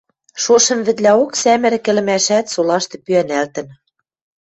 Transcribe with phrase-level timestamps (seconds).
[0.43, 3.67] Шошым вӹдлӓок сӓмӹрӹк ӹлӹмӓшӓт солашты пӱӓнӓлтӹн.